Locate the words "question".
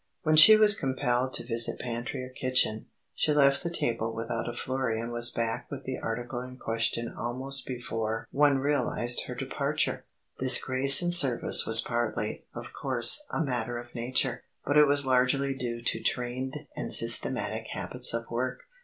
6.57-7.13